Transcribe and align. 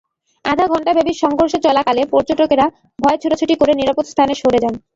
আধা 0.45 0.65
ঘণ্টাব্যাপী 0.67 1.13
সংঘর্ষ 1.15 1.53
চলাকালে 1.65 2.01
পর্যটকেরা 2.13 2.65
ভয়ে 2.99 3.21
ছোটাছুটি 3.23 3.53
করে 3.55 3.73
নিরাপদ 3.75 4.05
স্থানে 4.07 4.33
সরে 4.35 4.59
যান। 4.63 4.75